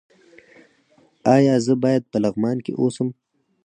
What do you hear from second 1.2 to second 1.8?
ایا زه